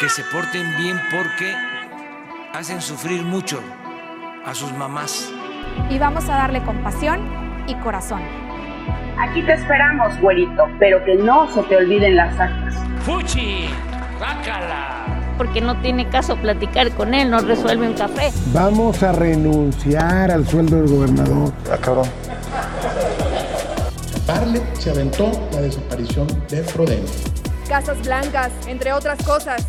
[0.00, 1.54] que se porten bien porque
[2.52, 3.60] hacen sufrir mucho
[4.44, 5.30] a sus mamás.
[5.88, 7.20] Y vamos a darle compasión
[7.66, 8.20] y corazón.
[9.18, 12.74] Aquí te esperamos, güerito, pero que no se te olviden las actas.
[13.04, 13.68] ¡Fuchi!
[14.20, 15.06] ¡Bácala!
[15.38, 18.30] Porque no tiene caso platicar con él, no resuelve un café.
[18.52, 21.52] Vamos a renunciar al sueldo del gobernador.
[21.72, 22.08] Ah, cabrón.
[24.26, 27.06] Parle se aventó la desaparición de Frodeno.
[27.68, 29.66] Casas blancas, entre otras cosas.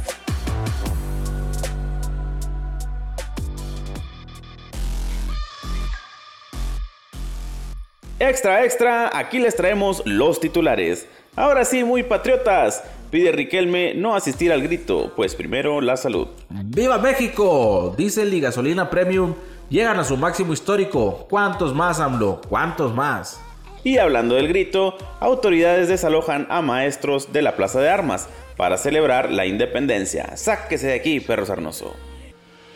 [8.19, 11.07] Extra, extra, aquí les traemos los titulares.
[11.35, 12.83] Ahora sí, muy patriotas.
[13.11, 16.27] Pide Riquelme no asistir al grito, pues primero la salud.
[16.49, 17.93] ¡Viva México!
[17.95, 19.35] Diesel y gasolina premium
[19.69, 21.27] llegan a su máximo histórico.
[21.29, 22.41] ¿Cuántos más, AMLO?
[22.49, 23.39] ¿Cuántos más?
[23.83, 28.27] Y hablando del grito, autoridades desalojan a maestros de la Plaza de Armas
[28.57, 30.35] para celebrar la independencia.
[30.35, 31.95] Sáquese de aquí, perro sarnoso.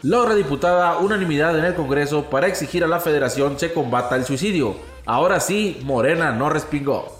[0.03, 4.90] Logra diputada unanimidad en el Congreso para exigir a la Federación se combata el suicidio.
[5.05, 7.17] Ahora sí, Morena no respingó.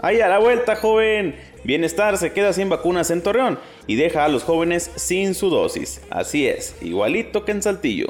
[0.00, 1.36] Ahí a la vuelta, joven.
[1.64, 6.00] Bienestar se queda sin vacunas en Torreón y deja a los jóvenes sin su dosis.
[6.10, 8.08] Así es, igualito que en Saltillo.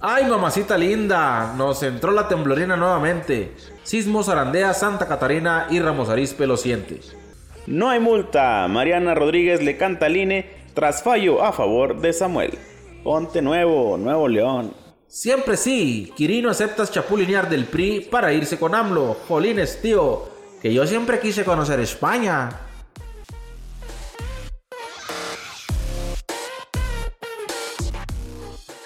[0.00, 1.54] ¡Ay, mamacita linda!
[1.56, 3.52] Nos entró la temblorina nuevamente.
[3.82, 7.00] Sismos Arandea, Santa Catarina y Ramos Arizpe lo siente.
[7.66, 8.66] No hay multa.
[8.68, 12.58] Mariana Rodríguez le canta al INE tras fallo a favor de Samuel.
[13.02, 14.85] Ponte nuevo, Nuevo León.
[15.08, 16.12] Siempre sí.
[16.16, 19.16] Quirino aceptas chapulinear del PRI para irse con AMLO.
[19.28, 20.28] Jolines, tío.
[20.60, 22.50] Que yo siempre quise conocer España.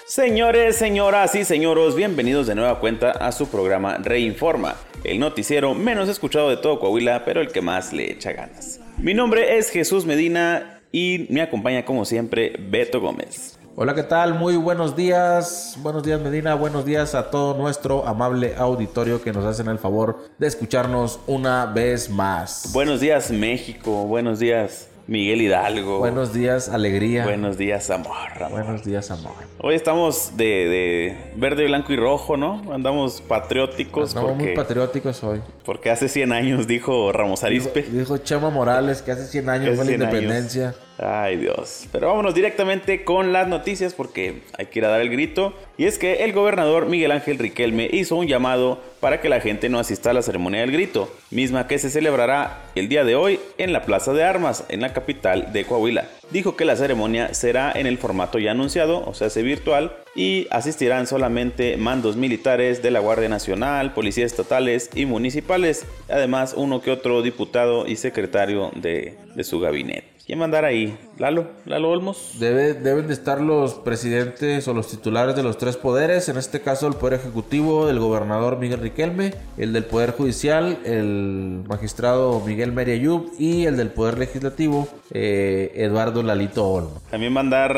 [0.05, 4.75] Señores, señoras y señoros, bienvenidos de nueva cuenta a su programa Reinforma,
[5.05, 8.81] el noticiero menos escuchado de todo Coahuila, pero el que más le echa ganas.
[8.97, 13.60] Mi nombre es Jesús Medina y me acompaña como siempre Beto Gómez.
[13.77, 14.33] Hola, ¿qué tal?
[14.33, 15.77] Muy buenos días.
[15.81, 20.17] Buenos días Medina, buenos días a todo nuestro amable auditorio que nos hacen el favor
[20.37, 22.71] de escucharnos una vez más.
[22.73, 25.99] Buenos días México, buenos días Miguel Hidalgo.
[25.99, 27.23] Buenos días, alegría.
[27.23, 28.17] Buenos días, amor.
[28.49, 29.31] Buenos días, amor.
[29.59, 32.61] Hoy estamos de, de, verde, blanco y rojo, ¿no?
[32.73, 34.15] Andamos patrióticos.
[34.15, 35.41] Andamos muy patrióticos hoy.
[35.63, 37.83] Porque hace 100 años dijo Ramos Arispe.
[37.83, 40.67] Dijo, dijo Chema Morales que hace 100 años fue la independencia.
[40.67, 40.90] Años.
[41.01, 41.87] Ay Dios.
[41.91, 45.53] Pero vámonos directamente con las noticias porque hay que ir a dar el grito.
[45.77, 49.67] Y es que el gobernador Miguel Ángel Riquelme hizo un llamado para que la gente
[49.67, 53.39] no asista a la ceremonia del grito, misma que se celebrará el día de hoy
[53.57, 56.07] en la Plaza de Armas, en la capital de Coahuila.
[56.29, 60.45] Dijo que la ceremonia será en el formato ya anunciado, o sea, se virtual, y
[60.51, 66.91] asistirán solamente mandos militares de la Guardia Nacional, policías estatales y municipales, además uno que
[66.91, 70.10] otro diputado y secretario de su gabinete.
[70.25, 70.97] ¿Quién va a andar ahí?
[71.17, 71.47] ¿Lalo?
[71.65, 72.35] ¿Lalo Olmos?
[72.39, 76.61] Debe, deben de estar los presidentes o los titulares de los tres poderes, en este
[76.61, 82.71] caso el Poder Ejecutivo del gobernador Miguel Riquelme, el del Poder Judicial, el magistrado Miguel
[82.71, 87.01] Meriayub y el del Poder Legislativo, eh, Eduardo Lalito Olmo.
[87.09, 87.77] También va a andar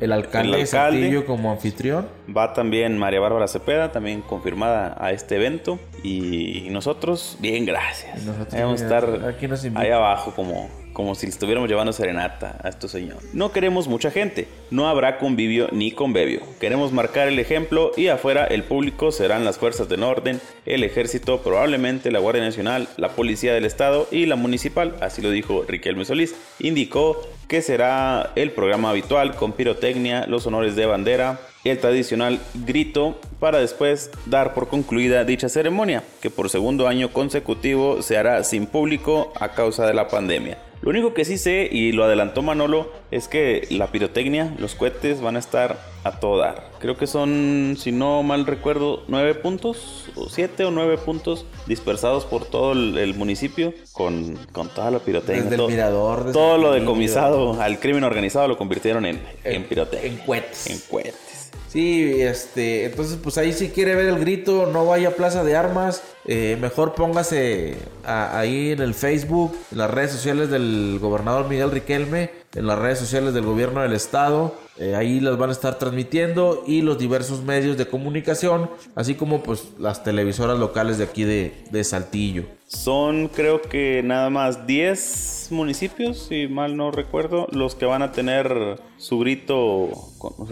[0.00, 2.06] el alcalde, el alcalde como anfitrión.
[2.34, 5.78] Va también María Bárbara Cepeda, también confirmada a este evento.
[6.02, 8.24] Y nosotros, bien, gracias.
[8.24, 12.68] Nosotros, Vamos a estar aquí nos ahí abajo como como si estuviéramos llevando serenata a
[12.68, 13.32] estos señores.
[13.32, 16.42] No queremos mucha gente, no habrá convivio ni convivio.
[16.60, 21.42] Queremos marcar el ejemplo y afuera el público serán las fuerzas del orden, el ejército,
[21.42, 26.04] probablemente la Guardia Nacional, la Policía del Estado y la Municipal, así lo dijo Riquelme
[26.04, 26.34] Solís.
[26.58, 33.18] Indicó que será el programa habitual con pirotecnia, los honores de bandera, el tradicional grito
[33.40, 38.66] para después dar por concluida dicha ceremonia, que por segundo año consecutivo se hará sin
[38.66, 40.58] público a causa de la pandemia.
[40.82, 45.20] Lo único que sí sé, y lo adelantó Manolo, es que la pirotecnia, los cohetes
[45.20, 46.70] van a estar a todo dar.
[46.80, 52.24] Creo que son, si no mal recuerdo, nueve puntos, o siete o nueve puntos dispersados
[52.24, 55.44] por todo el, el municipio con, con, toda la pirotecnia.
[55.44, 56.18] Desde todo, el mirador.
[56.24, 60.10] Desde todo lo decomisado al crimen organizado lo convirtieron en, en, en pirotecnia.
[60.10, 60.66] En cohetes.
[60.66, 61.31] En cohetes.
[61.68, 65.56] Sí, este, entonces pues ahí si quiere ver el grito, no vaya a Plaza de
[65.56, 71.70] Armas, eh, mejor póngase ahí en el Facebook, en las redes sociales del gobernador Miguel
[71.70, 75.78] Riquelme, en las redes sociales del gobierno del estado, eh, ahí las van a estar
[75.78, 81.24] transmitiendo y los diversos medios de comunicación, así como pues las televisoras locales de aquí
[81.24, 82.44] de, de Saltillo.
[82.66, 88.12] Son creo que nada más 10 municipios, si mal no recuerdo, los que van a
[88.12, 89.90] tener su grito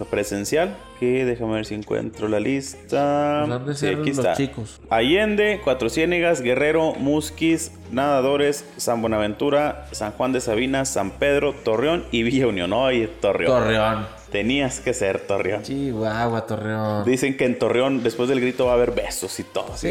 [0.09, 0.77] presencial.
[0.99, 3.61] Que déjame ver si encuentro la lista.
[3.65, 4.33] Pues sí, aquí está.
[4.33, 4.79] Chicos.
[4.91, 12.05] Allende, Cuatro Ciénegas, Guerrero, Musquis, Nadadores, San Buenaventura, San Juan de Sabinas, San Pedro, Torreón
[12.11, 12.71] y Villa Unión.
[12.71, 13.63] Oye, Torreón.
[13.63, 14.20] Torreón.
[14.31, 15.63] Tenías que ser Torreón.
[15.63, 17.03] Chihuahua, Torreón.
[17.05, 19.75] Dicen que en Torreón, después del grito, va a haber besos y todo.
[19.75, 19.89] Sí,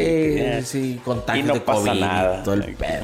[0.63, 1.01] sí, sí
[1.35, 2.43] y no pasa nada.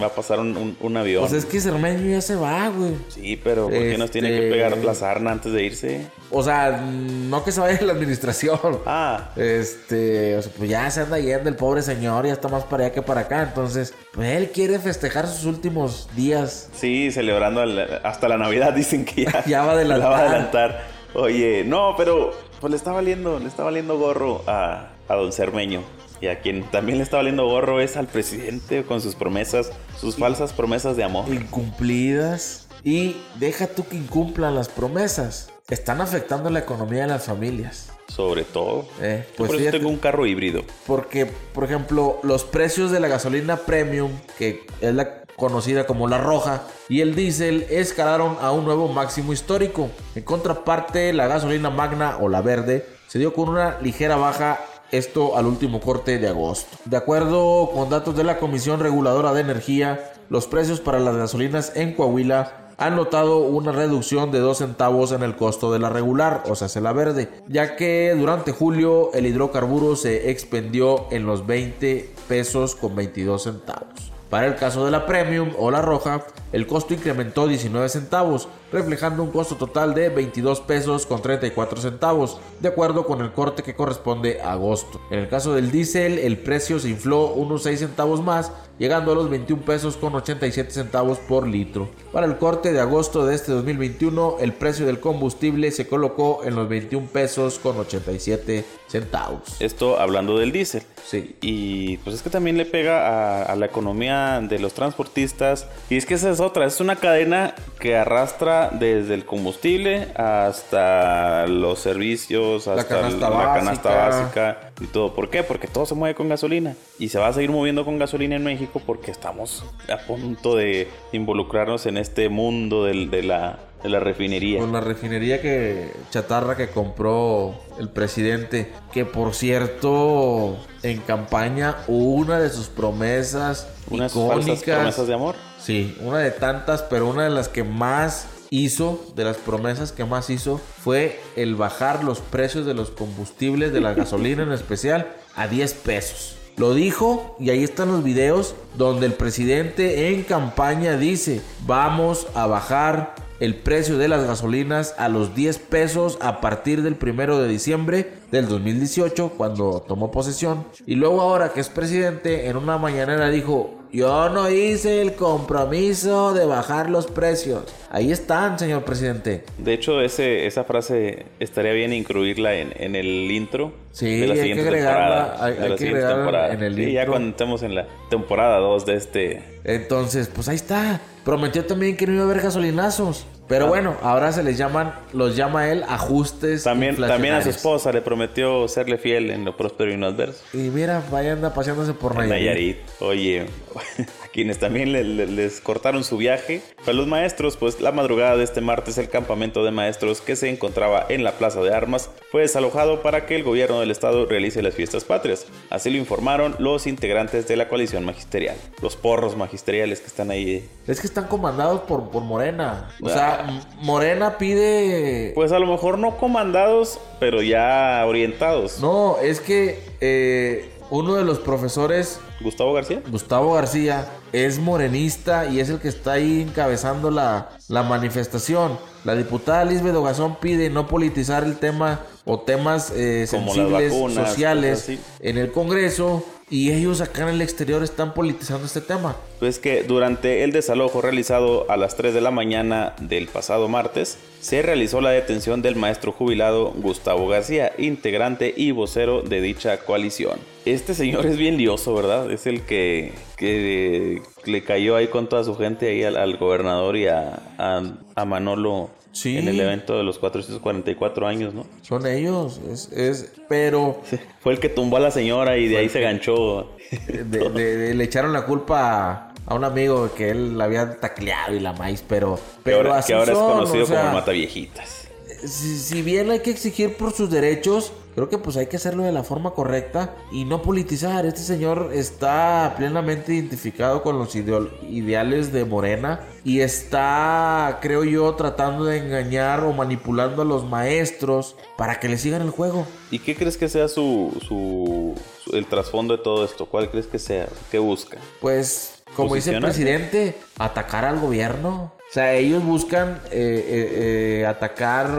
[0.02, 1.22] Va a pasar un, avión.
[1.22, 2.94] Pues es que Cermeño ya se va, güey.
[3.10, 6.08] Sí, pero ¿por qué nos tiene que pegar la sarna antes de irse?
[6.32, 8.60] O sea, no que se vaya la administración.
[8.86, 9.30] Ah.
[9.36, 12.86] Este, o sea, pues ya se anda yendo el pobre señor, ya está más para
[12.86, 13.44] allá que para acá.
[13.44, 16.70] Entonces, pues él quiere festejar sus últimos días.
[16.74, 17.64] Sí, celebrando
[18.04, 20.12] hasta la Navidad, dicen que ya, ya va a adelantar.
[20.12, 20.97] va a adelantar.
[21.14, 25.82] Oye, no, pero pues le está valiendo, le está valiendo gorro a, a don Cermeño.
[26.20, 30.16] Y a quien también le está valiendo gorro es al presidente con sus promesas, sus
[30.16, 31.26] falsas promesas de amor.
[31.32, 32.68] Incumplidas.
[32.84, 35.52] Y deja tú que incumplan las promesas.
[35.70, 37.92] Están afectando la economía de las familias.
[38.08, 38.88] Sobre todo.
[39.02, 40.64] Eh, pues por eso tengo un carro híbrido.
[40.86, 46.18] Porque, por ejemplo, los precios de la gasolina premium, que es la conocida como la
[46.18, 49.90] roja, y el diésel escalaron a un nuevo máximo histórico.
[50.16, 54.60] En contraparte, la gasolina magna o la verde se dio con una ligera baja
[54.92, 56.78] esto al último corte de agosto.
[56.86, 61.74] De acuerdo con datos de la Comisión Reguladora de Energía, los precios para las gasolinas
[61.76, 66.44] en Coahuila han notado una reducción de 2 centavos en el costo de la regular,
[66.48, 72.14] o sea, la verde, ya que durante julio el hidrocarburo se expendió en los 20
[72.28, 74.12] pesos con 22 centavos.
[74.30, 79.24] Para el caso de la Premium o la Roja, el costo incrementó 19 centavos, reflejando
[79.24, 83.76] un costo total de 22 pesos con 34 centavos, de acuerdo con el corte que
[83.76, 85.00] corresponde a agosto.
[85.10, 89.16] En el caso del diésel, el precio se infló unos 6 centavos más, llegando a
[89.16, 91.90] los 21 pesos con 87 centavos por litro.
[92.12, 96.56] Para el corte de agosto de este 2021, el precio del combustible se colocó en
[96.56, 99.42] los 21 pesos con 87 centavos.
[99.60, 100.84] Esto hablando del diésel.
[101.06, 101.36] Sí.
[101.42, 105.68] Y pues es que también le pega a, la economía de los transportistas.
[105.90, 111.48] Y es que esa es otra, es una cadena que arrastra desde el combustible hasta
[111.48, 115.14] los servicios, hasta la canasta, básica y todo.
[115.14, 115.44] ¿Por qué?
[115.44, 116.76] Porque todo se mueve con gasolina.
[117.00, 120.88] Y se va a seguir moviendo con gasolina en México porque estamos a punto de
[121.12, 124.60] involucrarnos en este mundo de la de la refinería.
[124.60, 132.40] Con la refinería que chatarra que compró el presidente, que por cierto en campaña una
[132.40, 135.36] de sus promesas unas icónicas, promesas de amor.
[135.60, 140.06] Sí, una de tantas, pero una de las que más hizo, de las promesas que
[140.06, 145.16] más hizo, fue el bajar los precios de los combustibles, de la gasolina en especial,
[145.36, 146.38] a 10 pesos.
[146.58, 152.48] Lo dijo y ahí están los videos donde el presidente en campaña dice, vamos a
[152.48, 157.48] bajar el precio de las gasolinas a los 10 pesos a partir del primero de
[157.48, 160.66] diciembre del 2018 cuando tomó posesión.
[160.86, 166.34] Y luego ahora que es presidente, en una mañanera dijo, yo no hice el compromiso
[166.34, 167.64] de bajar los precios.
[167.90, 169.44] Ahí están, señor presidente.
[169.58, 174.64] De hecho, ese, esa frase estaría bien incluirla en, el intro sí, de la siguiente
[174.64, 175.46] hay que temporada.
[175.46, 179.44] Hay, que agregarla en el sí, ya cuando estemos en la temporada 2 de este.
[179.64, 181.02] Entonces, pues ahí está.
[181.24, 183.26] Prometió también que no iba a haber gasolinazos.
[183.48, 183.70] Pero ah.
[183.70, 186.64] bueno, ahora se les llaman, los llama él ajustes.
[186.64, 190.44] También, también a su esposa le prometió serle fiel en lo próspero y no adverso.
[190.54, 192.30] Y mira, vaya anda paseándose por Nayarit.
[192.30, 192.78] Nayarit.
[193.00, 193.46] Oye,
[194.26, 198.62] a quienes también les cortaron su viaje, a los maestros, pues la madrugada de este
[198.62, 203.02] martes el campamento de maestros que se encontraba en la Plaza de Armas fue desalojado
[203.02, 205.46] para que el gobierno del estado realice las fiestas patrias.
[205.70, 210.70] Así lo informaron los integrantes de la coalición magisterial, los porros magisteriales que están ahí.
[210.88, 212.90] Es que están comandados por, por Morena.
[213.02, 213.37] O sea,
[213.82, 215.32] Morena pide.
[215.36, 218.80] Pues a lo mejor no comandados, pero ya orientados.
[218.80, 222.20] No, es que eh, uno de los profesores.
[222.40, 223.02] Gustavo García.
[223.10, 228.78] Gustavo García es morenista y es el que está ahí encabezando la, la manifestación.
[229.04, 234.90] La diputada Lisbeth Ogazón pide no politizar el tema o temas eh, sensibles sociales
[235.20, 239.18] en el Congreso y ellos acá en el exterior están politizando este tema.
[239.40, 244.18] Pues que durante el desalojo realizado a las 3 de la mañana del pasado martes,
[244.40, 250.40] se realizó la detención del maestro jubilado Gustavo García, integrante y vocero de dicha coalición.
[250.66, 252.32] Este señor es bien lioso, ¿verdad?
[252.32, 257.08] Es el que, que le cayó ahí con toda su gente ahí al, gobernador y
[257.08, 258.90] a, a, Manolo
[259.26, 261.66] en el evento de los 444 años, ¿no?
[261.82, 264.02] Son ellos, es, es pero...
[264.40, 266.72] Fue el que tumbó a la señora y de ahí se ganchó.
[267.32, 272.04] le echaron la culpa a un amigo que él la había tacleado y la maíz,
[272.08, 272.40] pero...
[272.64, 275.08] pero que ahora, que ahora es conocido como mata viejitas.
[275.46, 279.04] Si, si bien hay que exigir por sus derechos, Creo que pues hay que hacerlo
[279.04, 281.28] de la forma correcta y no politizar.
[281.28, 288.86] Este señor está plenamente identificado con los ideales de Morena y está, creo yo, tratando
[288.86, 292.88] de engañar o manipulando a los maestros para que le sigan el juego.
[293.12, 295.14] ¿Y qué crees que sea su, su,
[295.54, 296.66] el trasfondo de todo esto?
[296.66, 297.48] ¿Cuál crees que sea?
[297.70, 298.18] ¿Qué busca?
[298.42, 301.94] Pues, como dice el presidente, atacar al gobierno.
[302.10, 305.10] O sea, ellos buscan eh, eh, eh, atacar,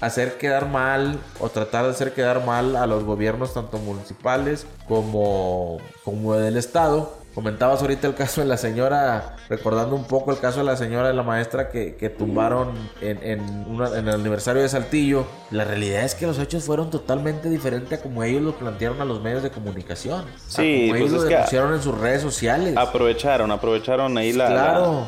[0.00, 5.78] hacer quedar mal o tratar de hacer quedar mal a los gobiernos tanto municipales como,
[6.02, 10.60] como del estado Comentabas ahorita el caso de la señora, recordando un poco el caso
[10.60, 15.26] de la señora de la maestra que, tumbaron en, en, el aniversario de Saltillo.
[15.50, 19.04] La realidad es que los hechos fueron totalmente diferentes a como ellos lo plantearon a
[19.04, 20.24] los medios de comunicación.
[20.48, 22.74] Sí, como pues ellos lo en sus redes sociales.
[22.74, 25.06] Aprovecharon, aprovecharon ahí la, claro,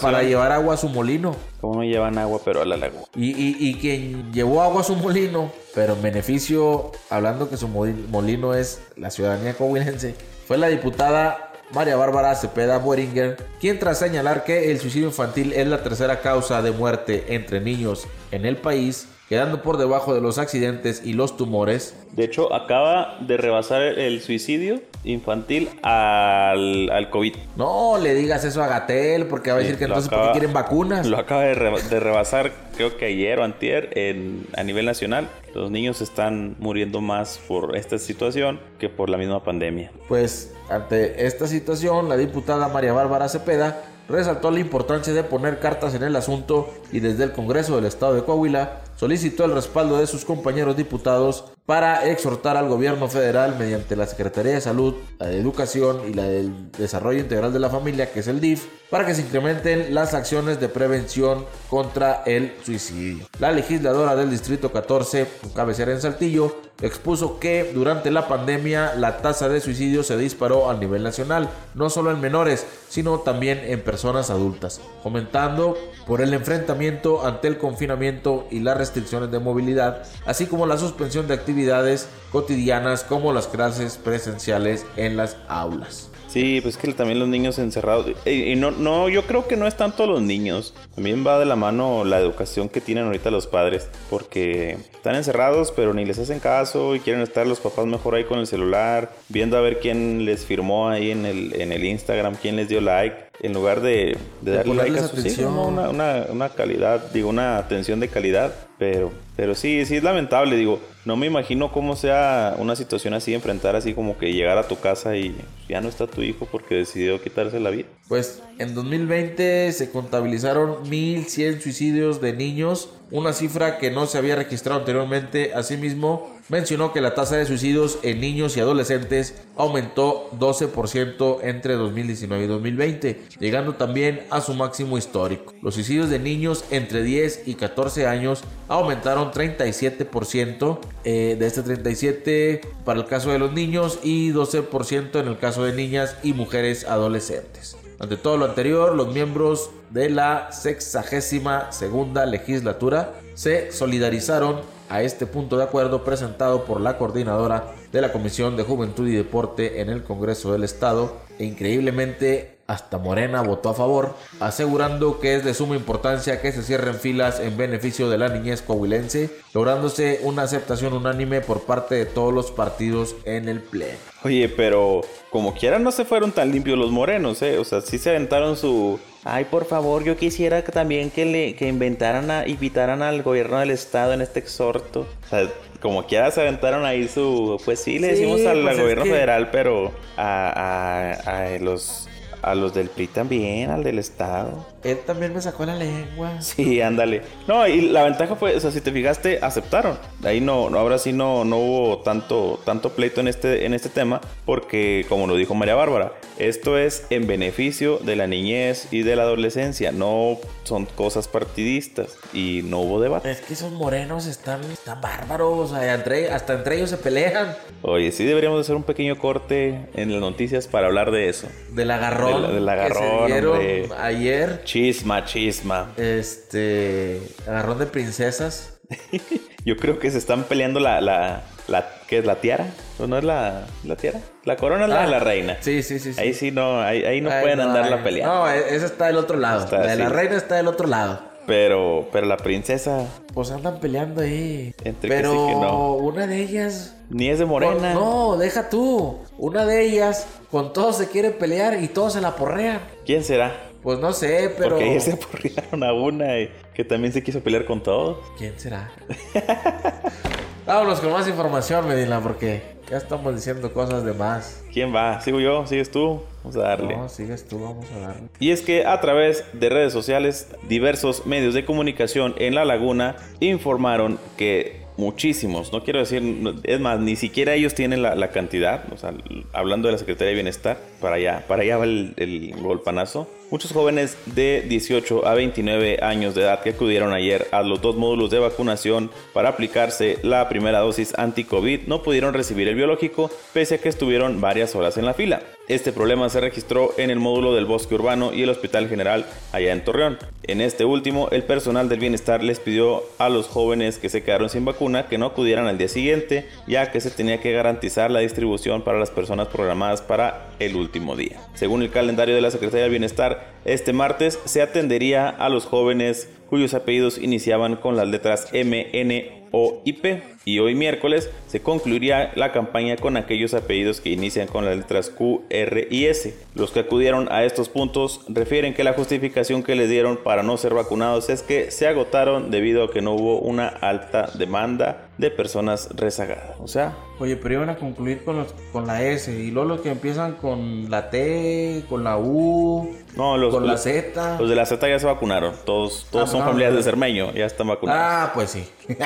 [0.00, 1.34] para llevar agua a su molino.
[1.60, 3.02] Como no llevan agua, pero a la laguna.
[3.16, 7.66] Y, y, y quien llevó agua a su molino, pero en beneficio, hablando que su
[7.66, 10.14] molino es la ciudadanía coahuilense,
[10.46, 15.66] fue la diputada María Bárbara Cepeda Boeringer, quien tras señalar que el suicidio infantil es
[15.66, 20.38] la tercera causa de muerte entre niños en el país, quedando por debajo de los
[20.38, 21.96] accidentes y los tumores.
[22.12, 27.34] De hecho, acaba de rebasar el suicidio infantil al, al COVID.
[27.56, 31.06] No le digas eso a Gatel, porque va a decir que entonces porque quieren vacunas.
[31.06, 35.28] Lo acaba de, rebasar, creo que ayer o antier, en, a nivel nacional.
[35.54, 39.90] Los niños están muriendo más por esta situación que por la misma pandemia.
[40.08, 45.94] Pues ante esta situación, la diputada María Bárbara Cepeda resaltó la importancia de poner cartas
[45.94, 50.06] en el asunto y desde el Congreso del Estado de Coahuila solicitó el respaldo de
[50.06, 55.38] sus compañeros diputados para exhortar al gobierno federal mediante la Secretaría de Salud, la de
[55.38, 59.14] Educación y la del Desarrollo Integral de la Familia, que es el DIF, para que
[59.14, 63.26] se incrementen las acciones de prevención contra el suicidio.
[63.38, 69.18] La legisladora del Distrito 14, con cabecera en Saltillo, expuso que durante la pandemia la
[69.18, 73.80] tasa de suicidio se disparó a nivel nacional, no solo en menores, sino también en
[73.80, 80.46] personas adultas, comentando por el enfrentamiento ante el confinamiento y las restricciones de movilidad, así
[80.46, 86.10] como la suspensión de actividades cotidianas como las clases presenciales en las aulas.
[86.34, 88.10] Sí, pues que también los niños encerrados.
[88.26, 90.74] Y, no, no, yo creo que no es tanto los niños.
[90.96, 93.88] También va de la mano la educación que tienen ahorita los padres.
[94.10, 98.24] Porque están encerrados, pero ni les hacen caso y quieren estar los papás mejor ahí
[98.24, 102.34] con el celular, viendo a ver quién les firmó ahí en el, en el Instagram,
[102.34, 103.16] quién les dio like.
[103.40, 108.00] En lugar de, darle like a sus hijos, una, una, una calidad, digo, una atención
[108.00, 108.52] de calidad.
[108.84, 113.32] Pero, pero sí, sí es lamentable, digo, no me imagino cómo sea una situación así,
[113.32, 115.34] enfrentar así como que llegar a tu casa y
[115.70, 117.86] ya no está tu hijo porque decidió quitarse la vida.
[118.08, 124.36] Pues en 2020 se contabilizaron 1.100 suicidios de niños, una cifra que no se había
[124.36, 125.54] registrado anteriormente.
[125.54, 132.44] Asimismo, mencionó que la tasa de suicidios en niños y adolescentes aumentó 12% entre 2019
[132.44, 135.54] y 2020, llegando también a su máximo histórico.
[135.62, 142.60] Los suicidios de niños entre 10 y 14 años aumentaron 37%, eh, de este 37
[142.84, 146.84] para el caso de los niños y 12% en el caso de niñas y mujeres
[146.84, 147.76] adolescentes.
[147.98, 155.26] Ante todo lo anterior, los miembros de la sexagésima segunda legislatura se solidarizaron a este
[155.26, 159.88] punto de acuerdo presentado por la coordinadora de la Comisión de Juventud y Deporte en
[159.88, 161.16] el Congreso del Estado.
[161.38, 166.62] E increíblemente hasta Morena votó a favor, asegurando que es de suma importancia que se
[166.62, 172.06] cierren filas en beneficio de la niñez coahuilense, lográndose una aceptación unánime por parte de
[172.06, 173.98] todos los partidos en el pleno.
[174.22, 177.58] Oye, pero como quiera no se fueron tan limpios los morenos, ¿eh?
[177.58, 178.98] O sea, sí se aventaron su...
[179.24, 183.70] Ay, por favor, yo quisiera también que le que inventaran, a, invitaran al gobierno del
[183.70, 185.06] estado en este exhorto.
[185.26, 185.48] O sea,
[185.80, 187.60] como quiera se aventaron ahí su...
[187.64, 192.08] Pues sí, le decimos al, pues gobierno federal, pero a, a, a los
[192.44, 194.66] a los del PRI también, al del Estado.
[194.82, 196.40] Él también me sacó la lengua.
[196.42, 197.22] Sí, ándale.
[197.48, 199.98] No, y la ventaja fue, o sea, si te fijaste, aceptaron.
[200.22, 203.88] Ahí no, no ahora sí no, no hubo tanto, tanto pleito en este, en este
[203.88, 209.02] tema, porque como lo dijo María Bárbara, esto es en beneficio de la niñez y
[209.02, 213.30] de la adolescencia, no son cosas partidistas y no hubo debate.
[213.30, 217.54] Es que esos morenos están, están bárbaros, o sea, entre- hasta entre ellos se pelean.
[217.82, 221.48] Oye, sí deberíamos hacer un pequeño corte en las noticias para hablar de eso.
[221.70, 222.33] Del agarrón.
[222.42, 223.88] Del- del que agarrón, se dieron hombre.
[223.98, 224.60] ayer.
[224.64, 225.92] Chisma, chisma.
[225.96, 227.20] Este.
[227.46, 228.78] Agarrón de princesas.
[229.64, 232.66] Yo creo que se están peleando la, la, la ¿qué es la tiara?
[232.98, 234.20] ¿O no es la, la tiara?
[234.44, 235.56] La corona es la Ah, de la reina.
[235.60, 236.12] Sí, sí, sí.
[236.12, 236.20] sí.
[236.20, 238.26] Ahí sí no, ahí, ahí no pueden andar la pelea.
[238.26, 239.64] No, e- esa está del otro lado.
[239.64, 241.20] Está la de la reina está del otro lado.
[241.46, 244.74] Pero, pero la princesa Pues andan peleando ahí.
[244.84, 245.92] Entre que Pero sí que no.
[245.94, 246.96] una de ellas.
[247.10, 247.92] ni es de morena.
[247.94, 249.18] No, deja tú.
[249.38, 252.80] Una de ellas con todos se quiere pelear y todos se la porrean.
[253.04, 253.52] ¿Quién será?
[253.82, 254.70] Pues no sé, pero.
[254.70, 258.18] Porque ayer se aporrearon a una eh, que también se quiso pelear con todos.
[258.38, 258.90] ¿Quién será?
[260.66, 264.62] Vámonos con más información, Medina, porque ya estamos diciendo cosas de más.
[264.72, 265.20] ¿Quién va?
[265.20, 265.66] ¿Sigo yo?
[265.66, 266.20] ¿Sigues tú?
[266.42, 266.96] Vamos a darle.
[266.96, 268.28] No, sigues tú, vamos a darle.
[268.38, 273.16] Y es que a través de redes sociales, diversos medios de comunicación en La Laguna
[273.40, 276.22] informaron que muchísimos, no quiero decir,
[276.62, 279.12] es más, ni siquiera ellos tienen la, la cantidad, o sea,
[279.52, 283.28] hablando de la Secretaría de Bienestar, para allá, para allá va el, el golpanazo.
[283.50, 287.94] Muchos jóvenes de 18 a 29 años de edad que acudieron ayer a los dos
[287.96, 293.76] módulos de vacunación para aplicarse la primera dosis anti-COVID no pudieron recibir el biológico pese
[293.76, 295.42] a que estuvieron varias horas en la fila.
[295.66, 299.72] Este problema se registró en el módulo del bosque urbano y el Hospital General allá
[299.72, 300.18] en Torreón.
[300.42, 304.50] En este último, el personal del bienestar les pidió a los jóvenes que se quedaron
[304.50, 308.20] sin vacuna que no acudieran al día siguiente, ya que se tenía que garantizar la
[308.20, 311.40] distribución para las personas programadas para el último día.
[311.54, 316.28] Según el calendario de la Secretaría del Bienestar, este martes se atendería a los jóvenes
[316.50, 320.33] cuyos apellidos iniciaban con las letras M, N o IP.
[320.44, 325.08] Y hoy miércoles se concluiría la campaña con aquellos apellidos que inician con las letras
[325.10, 326.36] Q, R y S.
[326.54, 330.56] Los que acudieron a estos puntos refieren que la justificación que les dieron para no
[330.56, 335.30] ser vacunados es que se agotaron debido a que no hubo una alta demanda de
[335.30, 336.56] personas rezagadas.
[336.60, 339.80] O sea, Oye, pero iban a concluir con, los, con la S y luego los
[339.82, 344.38] que empiezan con la T, con la U, no, los, con la Z.
[344.40, 345.54] los de la Z ya se vacunaron.
[345.64, 346.78] Todos, todos Ah, son no, familiares no.
[346.78, 348.02] de Cermeño, ya están vacunados.
[348.04, 348.64] Ah, pues sí.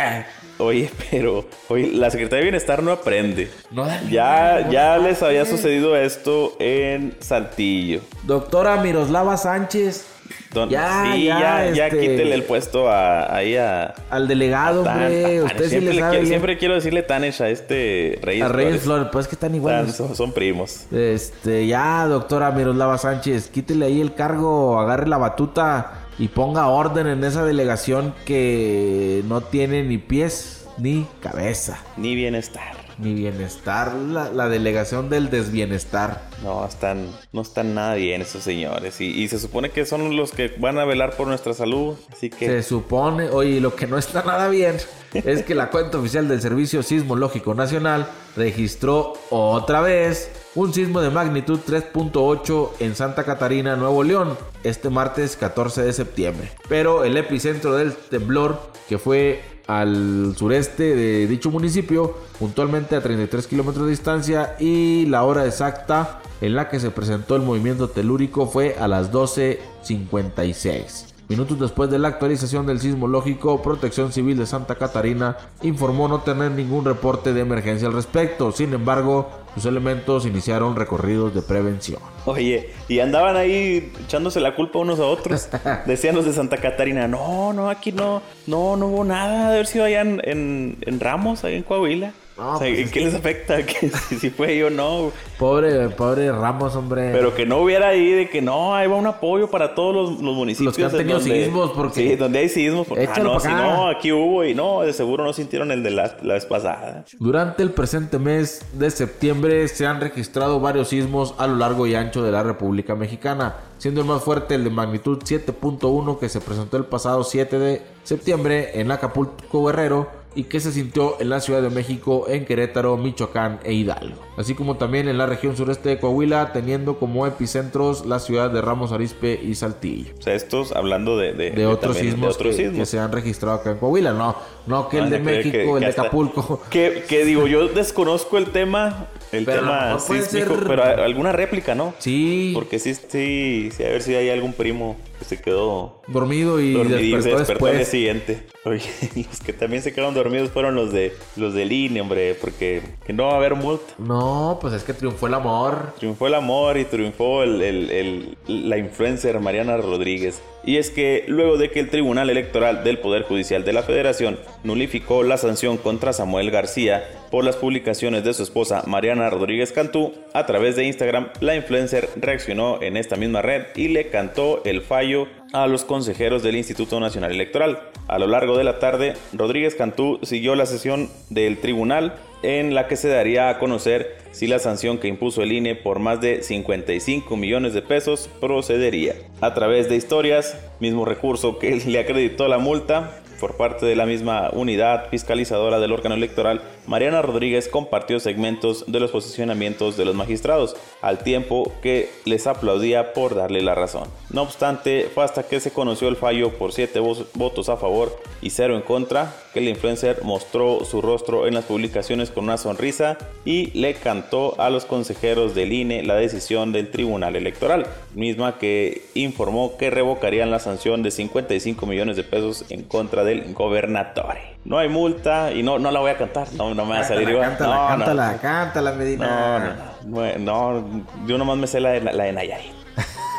[0.59, 1.28] Oye, pero
[1.69, 3.51] oye, la Secretaría de Bienestar no aprende.
[3.71, 8.01] No Ya, ya les había sucedido esto en Saltillo.
[8.25, 10.07] Doctora Miroslava Sánchez,
[10.53, 13.95] Don- Ya, sí, ya, ya, este- quítele el puesto a, ahí a.
[14.11, 15.23] al delegado, Tan- hombre.
[15.23, 15.43] Tanesh.
[15.45, 16.27] Usted siempre, le le sabe quiero, bien.
[16.27, 18.45] siempre quiero decirle Tanesh a este Reyes.
[18.45, 18.83] a Reyes Flores.
[18.83, 19.95] Flores, pues que están Tan- iguales.
[19.95, 20.87] son, son primos.
[20.93, 27.07] Este, ya, doctora Miroslava Sánchez, quítele ahí el cargo, agarre la batuta y ponga orden
[27.07, 32.77] en esa delegación que no tiene ni pies ni cabeza, Ni bienestar.
[32.99, 36.23] ni bienestar, la, la delegación del desbienestar.
[36.43, 39.01] No están, no están nada bien esos señores.
[39.01, 41.97] Y, y se supone que son los que van a velar por nuestra salud.
[42.13, 42.47] Así que.
[42.47, 44.77] Se supone, oye, lo que no está nada bien
[45.15, 51.11] es que la cuenta oficial del Servicio Sismológico Nacional registró otra vez un sismo de
[51.11, 56.51] magnitud 3.8 en Santa Catarina, Nuevo León, este martes 14 de septiembre.
[56.69, 63.47] Pero el epicentro del temblor, que fue al sureste de dicho municipio, puntualmente a 33
[63.47, 68.47] kilómetros de distancia, y la hora exacta en la que se presentó el movimiento telúrico
[68.47, 71.15] fue a las 12.56.
[71.29, 76.53] Minutos después de la actualización del sismológico, Protección Civil de Santa Catarina informó no tener
[76.53, 78.51] ningún reporte de emergencia al respecto.
[78.51, 79.29] Sin embargo,
[79.61, 82.01] sus elementos iniciaron recorridos de prevención.
[82.25, 85.49] Oye, y andaban ahí echándose la culpa unos a otros.
[85.87, 89.67] Decían los de Santa Catarina, no, no, aquí no, no, no hubo nada de haber
[89.67, 92.13] sido allá en, en, en Ramos, ahí en Coahuila.
[92.39, 93.57] No, o sea, pues ¿en ¿qué que- les afecta?
[93.67, 95.11] Que si, si fue yo no.
[95.39, 97.11] Pobre, pobre Ramos, hombre.
[97.13, 100.23] Pero que no hubiera ahí de que no, ahí va un apoyo para todos los,
[100.23, 100.67] los municipios.
[100.67, 102.87] Los que han en tenido donde- sismos, porque- Sí, donde hay sismos.
[102.87, 105.91] porque- ah, no, si no, aquí hubo y no, de seguro no sintieron el de
[105.91, 107.05] la, la vez pasada.
[107.19, 111.95] Durante el presente mes de septiembre se han registrado varios sismos a lo largo y
[111.95, 116.41] ancho de la República Mexicana, siendo el más fuerte el de magnitud 7.1 que se
[116.41, 121.41] presentó el pasado 7 de septiembre en Acapulco Guerrero y que se sintió en la
[121.41, 125.89] Ciudad de México, en Querétaro, Michoacán e Hidalgo, así como también en la región sureste
[125.89, 130.13] de Coahuila, teniendo como epicentros la ciudad de Ramos Arizpe y Saltillo.
[130.17, 132.79] O sea, estos hablando de, de, De otros también sismos, de otros que, sismos.
[132.79, 134.37] que se han registrado acá en Coahuila, no,
[134.69, 136.63] no que el de no México, el de Acapulco.
[136.71, 141.33] Que, que digo, yo desconozco el tema El Pero tema puede sísmico, ser- pero alguna
[141.33, 141.95] réplica, ¿no?
[141.99, 142.53] Sí.
[142.55, 146.73] Porque sí, sí, sí, a ver si hay algún primo que se quedó Dormido y
[146.75, 147.89] dormido y se despertó después.
[147.89, 148.47] siguiente.
[148.65, 148.81] Oye,
[149.29, 153.13] los que también se quedaron dormidos fueron los de los del INE, hombre, porque que
[153.13, 153.93] no va a haber multa.
[153.99, 155.93] No, pues es que triunfó el amor.
[155.99, 160.41] Triunfó el amor y triunfó el- el- el- la influencer Mariana Rodríguez.
[160.65, 164.39] Y es que luego de que el Tribunal Electoral del Poder Judicial de la Federación
[164.65, 170.15] nulificó la sanción contra Samuel García por las publicaciones de su esposa Mariana Rodríguez Cantú,
[170.33, 174.83] a través de Instagram, la influencer reaccionó en esta misma red y le cantó el
[174.83, 177.81] fallo a los consejeros del Instituto Nacional Electoral.
[178.07, 182.87] A lo largo de la tarde, Rodríguez Cantú siguió la sesión del tribunal en la
[182.87, 186.43] que se daría a conocer si la sanción que impuso el INE por más de
[186.43, 189.15] 55 millones de pesos procedería.
[189.41, 194.07] A través de historias, mismo recurso que le acreditó la multa, por parte de la
[194.07, 200.15] misma unidad fiscalizadora del órgano electoral, Mariana Rodríguez compartió segmentos de los posicionamientos de los
[200.15, 204.09] magistrados, al tiempo que les aplaudía por darle la razón.
[204.31, 206.99] No obstante, fue hasta que se conoció el fallo por 7
[207.35, 211.67] votos a favor y 0 en contra, que el influencer mostró su rostro en las
[211.67, 216.91] publicaciones con una sonrisa y le cantó a los consejeros del INE la decisión del
[216.91, 222.83] Tribunal Electoral, misma que informó que revocarían la sanción de 55 millones de pesos en
[222.85, 224.58] contra del gobernatore.
[224.69, 227.05] No hay multa y no, no la voy a cantar, no, no me va a
[227.05, 227.49] salir igual.
[227.49, 227.89] Cántala, No, no.
[228.05, 229.97] cántala, cántala, Medina.
[230.05, 230.39] No, no,
[230.81, 232.73] no, yo nomás me sé la de, la de Nayarit.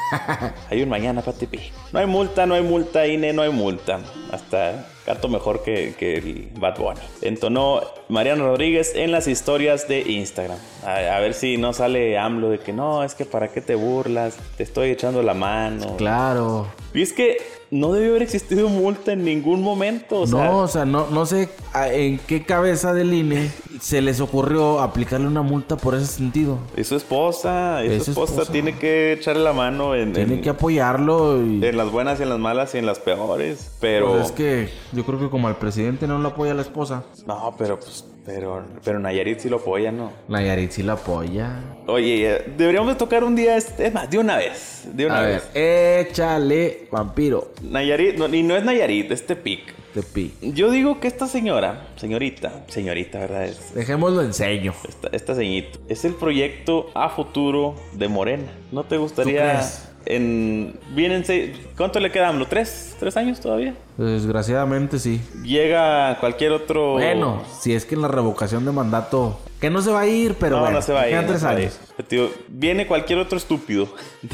[0.71, 1.71] hay un mañana para Tepic.
[1.91, 3.99] No hay multa, no hay multa, INE, no hay multa.
[4.31, 6.99] Hasta canto mejor que, que el Bad Bunny.
[7.21, 10.57] Entonó Mariano Rodríguez en las historias de Instagram.
[10.83, 13.75] A, a ver si no sale AMLO de que no, es que para qué te
[13.75, 15.95] burlas, te estoy echando la mano.
[15.97, 16.67] Claro.
[16.91, 17.37] Y es que
[17.71, 20.21] no debió haber existido multa en ningún momento.
[20.21, 24.19] O sea, no, o sea, no, no sé en qué cabeza del INE se les
[24.21, 26.57] ocurrió aplicarle una multa por ese sentido.
[26.75, 28.51] es su esposa, es Es su su esposa, esposa.
[28.51, 31.63] tiene que echarle la mano en, Tiene en- que apoyarlo y...
[31.63, 33.71] en las buenas y en las malas y en las peores.
[33.79, 34.13] Pero.
[34.13, 37.53] Pues es que yo creo que como al presidente no lo apoya la esposa, No,
[37.57, 38.05] pero pues.
[38.31, 40.11] Pero, pero Nayarit sí lo apoya, ¿no?
[40.27, 41.61] Nayarit sí la apoya.
[41.87, 44.83] Oye, eh, deberíamos de tocar un día, este- es más, de una vez.
[44.93, 45.49] De una A vez.
[45.53, 49.73] ver, échale, vampiro, Nayarit, no, y no es Nayarit, es Tepic.
[49.93, 50.31] te pi.
[50.41, 53.45] Yo digo que esta señora, señorita, señorita, ¿verdad?
[53.45, 54.73] Es, Dejémoslo en seño.
[54.87, 58.51] esta, esta ceñito, es el proyecto a futuro de Morena.
[58.71, 59.88] ¿No te gustaría crees?
[60.05, 60.73] En...
[60.95, 61.51] Vienen seis...
[61.77, 62.39] ¿Cuánto le quedan?
[62.39, 62.95] ¿Los tres?
[62.99, 63.73] ¿Tres años todavía?
[63.97, 65.21] Desgraciadamente sí.
[65.43, 66.93] Llega cualquier otro...
[66.93, 70.35] Bueno, si es que en la revocación de mandato, que no se va a ir,
[70.39, 71.11] pero no, bueno, no se va a ir.
[71.11, 71.79] quedan no tres años.
[72.07, 73.87] Tío, viene cualquier otro estúpido.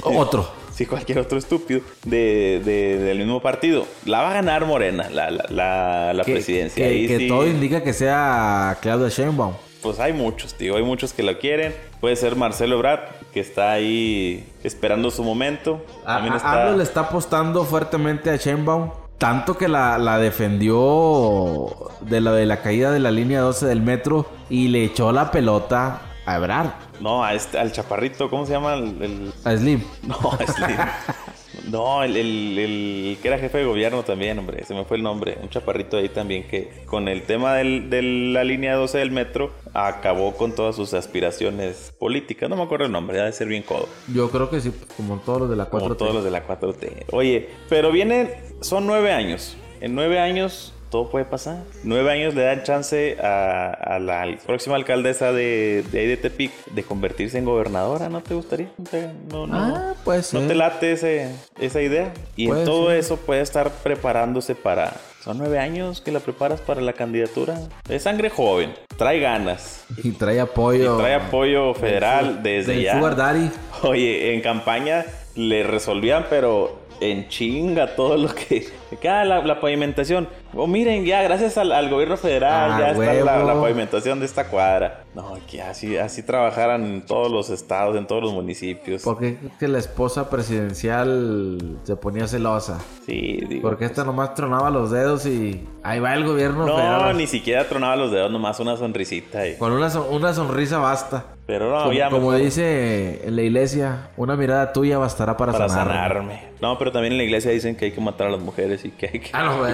[0.03, 0.49] Otro.
[0.75, 3.87] Sí, cualquier otro estúpido de, de- del mismo partido.
[4.03, 6.83] La va a ganar Morena, la, la, la, la Que, presidencia.
[6.85, 9.53] que- Ahí que sí, todo indica que sea Claudia Sheinbaum.
[9.81, 10.75] Pues hay muchos, tío.
[10.75, 11.73] Hay muchos que lo quieren.
[12.01, 12.99] Puede ser Marcelo Ebrard,
[13.35, 15.85] que está ahí esperando su momento.
[16.05, 16.63] A- También a- está...
[16.63, 18.91] AMLO le está apostando fuertemente a Sheinbaum.
[19.17, 23.81] Tanto que la, la defendió de la de la caída de la línea 12 del
[23.81, 26.69] metro y le echó la pelota a Ebrard,
[27.01, 28.73] No, a este, al chaparrito, ¿cómo se llama?
[28.75, 29.83] El, el- a Slim.
[30.03, 30.17] No,
[30.47, 30.77] Slim.
[31.71, 34.63] No, el, el- el que era jefe de gobierno también, hombre.
[34.65, 35.37] Se me fue el nombre.
[35.41, 39.51] Un chaparrito ahí también que con el tema del- de la línea 12 del metro
[39.73, 42.49] acabó con todas sus aspiraciones políticas.
[42.49, 43.89] No me acuerdo el nombre, debe ser bien codo.
[44.13, 45.69] Yo creo que sí, como todos los de la 4T.
[45.79, 47.05] Como todos los de la 4T.
[47.11, 48.29] Oye, pero vienen,
[48.61, 49.57] son nueve años.
[49.81, 51.57] En nueve años todo puede pasar.
[51.83, 56.51] Nueve años le dan chance a, a la próxima alcaldesa de, de ahí de Tepic
[56.67, 58.69] de convertirse en gobernadora, ¿no te gustaría?
[58.77, 60.39] No te- No, Ah, puede ser.
[60.39, 62.13] ¿No te late ese- esa idea?
[62.37, 62.97] Y Puede en todo ser.
[62.99, 64.93] eso puede estar preparándose para...
[65.21, 67.59] Son nueve años que la preparas para la candidatura.
[67.89, 69.83] Es sangre joven, trae ganas.
[70.01, 70.95] Y trae apoyo.
[70.95, 72.97] Y trae apoyo federal desde del ya.
[72.97, 73.49] Sugar Daddy.
[73.83, 75.03] Oye, en campaña
[75.35, 78.67] le resolvían, pero en chinga todo lo que.
[79.01, 80.29] que, ah, la, la pavimentación.
[80.57, 83.13] Oh, miren, ya, gracias al, al gobierno federal, Ah, ya está
[83.43, 85.03] la, pavimentación de esta cuadra.
[85.13, 89.01] No, que así, así trabajaran en todos los estados, en todos los municipios.
[89.03, 92.79] Porque que la esposa presidencial se ponía celosa.
[93.05, 93.61] Sí, digo.
[93.69, 97.17] Porque esta nomás tronaba los dedos y ahí va el gobierno No, federal.
[97.17, 99.47] ni siquiera tronaba los dedos, nomás una sonrisita.
[99.47, 101.25] y- Con una, son- una sonrisa basta.
[101.47, 105.51] Pero no, como ya como mejor dice en la iglesia, una mirada tuya bastará para,
[105.51, 105.93] para sanarme.
[105.93, 106.43] sanarme.
[106.59, 108.89] No, pero también en la iglesia dicen que hay que matar a las mujeres y
[108.89, 109.29] que hay que.
[109.31, 109.73] Ah, no, güey.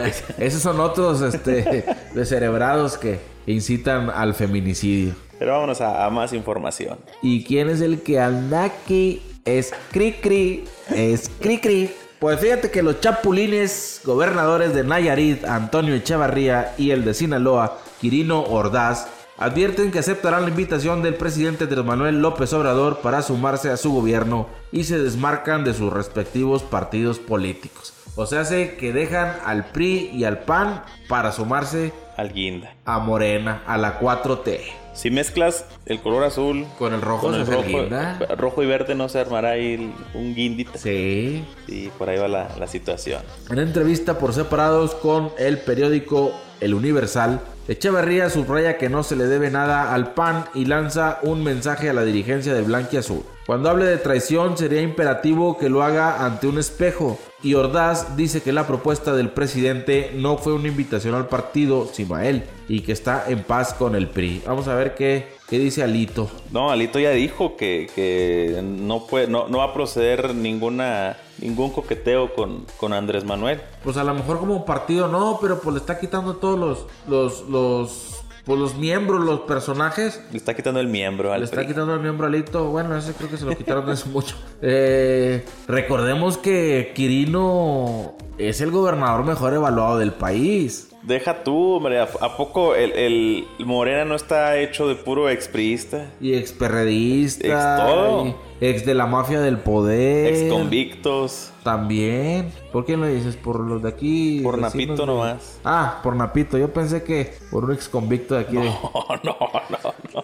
[0.71, 1.84] Son otros este,
[2.15, 5.13] descerebrados que incitan al feminicidio.
[5.38, 6.97] Pero vámonos a, a más información.
[7.21, 9.21] ¿Y quién es el que anda aquí?
[9.43, 10.63] Es Cri Cri.
[10.95, 11.91] Es Cri Cri.
[12.19, 18.41] Pues fíjate que los chapulines, gobernadores de Nayarit, Antonio Echevarría y el de Sinaloa, Quirino
[18.41, 19.07] Ordaz,
[19.38, 23.91] advierten que aceptarán la invitación del presidente Andrés Manuel López Obrador para sumarse a su
[23.91, 27.93] gobierno y se desmarcan de sus respectivos partidos políticos.
[28.15, 32.74] O sea, hace que dejan al PRI y al PAN para sumarse al guinda.
[32.86, 34.60] A Morena, a la 4T.
[34.93, 37.88] Si mezclas el color azul con el rojo, con el rojo,
[38.36, 40.78] rojo, y verde no se armará ahí un guindita.
[40.78, 41.45] Sí.
[41.67, 43.21] Y por ahí va la, la situación.
[43.50, 49.28] En entrevista por separados con el periódico El Universal, Echeverría subraya que no se le
[49.28, 53.24] debe nada al PAN y lanza un mensaje a la dirigencia de Azul.
[53.45, 57.19] Cuando hable de traición sería imperativo que lo haga ante un espejo.
[57.43, 62.15] Y Ordaz dice que la propuesta del presidente no fue una invitación al partido, sino
[62.15, 64.43] a él, y que está en paz con el PRI.
[64.45, 66.31] Vamos a ver qué, qué dice Alito.
[66.51, 71.71] No, Alito ya dijo que, que no, puede, no, no va a proceder ninguna ningún
[71.71, 73.59] coqueteo con, con Andrés Manuel.
[73.83, 77.49] Pues a lo mejor como partido no, pero pues le está quitando todos los, los,
[77.49, 80.23] los pues los miembros, los personajes.
[80.31, 82.69] Le está quitando el miembro al Le está quitando el miembro alito.
[82.69, 84.37] Bueno, ese creo que se lo quitaron hace mucho.
[84.61, 90.90] Eh, recordemos que Quirino es el gobernador mejor evaluado del país.
[91.03, 91.99] Deja tú, hombre.
[91.99, 96.11] ¿A, poco el, Morena no está hecho de puro expriista?
[96.21, 97.47] Y experredista.
[97.47, 98.35] Ex todo.
[98.61, 100.33] Ex de la mafia del poder.
[100.33, 101.51] Ex convictos.
[101.63, 102.51] También.
[102.71, 103.35] ¿Por quién lo dices?
[103.35, 104.41] ¿Por los de aquí?
[104.43, 105.59] Por Napito nomás.
[105.63, 106.57] Ah, por Napito.
[106.57, 108.55] Yo pensé que por un ex convicto de aquí.
[108.61, 108.91] No,
[109.23, 110.23] no, no, no,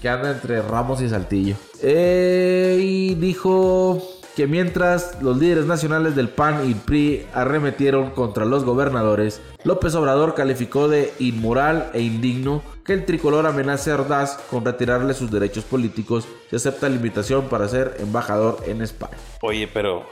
[0.00, 1.56] que anda entre Ramos y Saltillo.
[1.82, 4.02] Eh, y dijo
[4.38, 10.36] que mientras los líderes nacionales del PAN y PRI arremetieron contra los gobernadores, López Obrador
[10.36, 15.64] calificó de inmoral e indigno que el tricolor amenace a Ordaz con retirarle sus derechos
[15.64, 19.16] políticos si acepta la invitación para ser embajador en España.
[19.42, 20.06] Oye, pero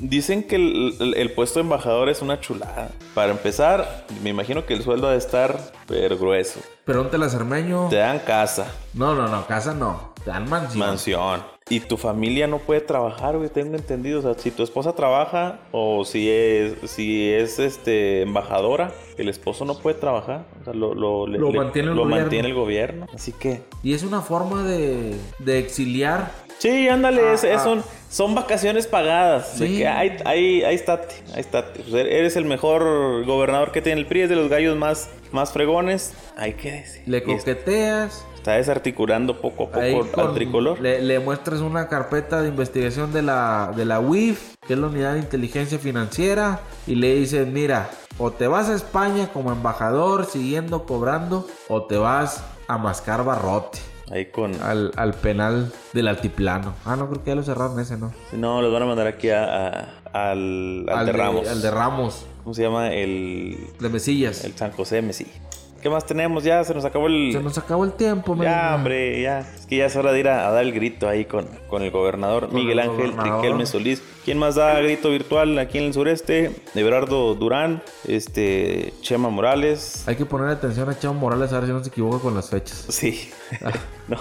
[0.00, 2.88] dicen que el, puesto de embajador es una chulada.
[3.12, 6.60] Para empezar, me imagino que el sueldo ha de estar pero grueso.
[6.86, 7.88] Pregúntale a Cermeño.
[7.90, 8.72] Te dan casa.
[8.94, 10.14] No, no, no, casa no.
[10.24, 10.78] Te dan mansión.
[10.78, 11.55] Mansión.
[11.68, 14.20] Y tu familia no puede trabajar, güey, tengo entendido.
[14.20, 19.64] O sea, si tu esposa trabaja o si es, si es este embajadora, el esposo
[19.64, 20.44] no puede trabajar.
[20.60, 23.08] O sea, lo, lo, mantiene, el lo mantiene el gobierno.
[23.12, 23.62] Así que.
[23.82, 26.30] Y es una forma de, de exiliar.
[26.58, 27.58] Sí, ándale, ah, ah.
[27.58, 29.54] son, son vacaciones pagadas.
[29.58, 29.78] Sí.
[29.78, 31.80] que ahí, ahí, ahí estate, ahí estate.
[31.98, 36.14] eres el mejor gobernador que tiene el PRI, es de los gallos más, más fregones.
[36.36, 37.02] Hay que decir.
[37.06, 40.80] Le coqueteas está desarticulando poco a poco al tricolor.
[40.80, 45.14] Le, muestras una carpeta de investigación de la, de la UIF, que es la Unidad
[45.14, 50.86] de Inteligencia Financiera, y le dices, mira, o te vas a España como embajador siguiendo
[50.86, 53.80] cobrando, o te vas a mascar barrote.
[54.12, 54.54] Ahí con...
[54.62, 56.74] Al, penal del altiplano.
[56.84, 58.12] Ah, no, creo que ya lo cerraron ese, ¿no?
[58.30, 61.48] No, los van a mandar aquí a, al, al, de, Ramos.
[61.48, 62.26] Al de Ramos.
[62.44, 62.92] ¿Cómo se llama?
[62.92, 63.58] El...
[63.80, 64.44] De Mesillas.
[64.44, 65.55] El San José de Mesillas.
[65.86, 66.42] ¿Qué más tenemos?
[66.42, 67.30] Ya se nos acabó el.
[67.30, 69.38] Se nos acabó el tiempo, Ya, hombre, ya.
[69.38, 71.92] Es que ya es hora de ir a, dar el grito ahí con, con el
[71.92, 74.02] gobernador Miguel Ángel Riquelme Solís.
[74.24, 76.50] ¿Quién más da grito virtual aquí en el sureste?
[76.74, 80.02] Everardo Durán, este, Chema Morales.
[80.08, 82.50] Hay que poner atención a Chema Morales a ver si no se equivoca con las
[82.50, 82.86] fechas.
[82.88, 83.30] Sí.
[83.64, 83.70] Ah.
[84.08, 84.18] no,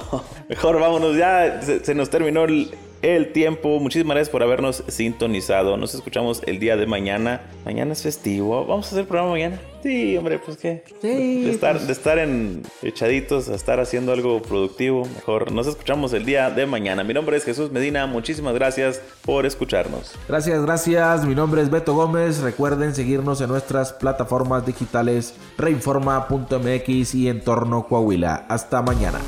[0.48, 1.64] mejor vámonos ya.
[1.64, 3.80] se nos terminó el, el tiempo.
[3.80, 5.78] Muchísimas gracias por habernos sintonizado.
[5.78, 7.42] Nos escuchamos el día de mañana.
[7.64, 8.66] Mañana es festivo.
[8.66, 9.60] ¿Vamos a hacer programa mañana?
[9.84, 10.84] Sí, hombre, pues qué.
[11.02, 11.44] Sí.
[11.44, 15.08] De estar, de estar en echaditos a estar haciendo algo productivo.
[15.14, 17.04] Mejor nos escuchamos el día de mañana.
[17.04, 18.08] Mi nombre es Jesús Medina.
[18.08, 20.16] Muchísimas gracias por escucharnos.
[20.28, 21.26] Gracias, gracias.
[21.26, 22.40] Mi nombre es Beto Gómez.
[22.40, 28.46] Recuerden seguirnos en nuestras plataformas digitales reinforma.mx y Entorno Coahuila.
[28.50, 29.20] Hasta mañana.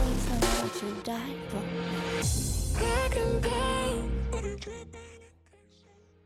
[0.00, 1.34] chosen what you die.
[1.48, 1.62] for.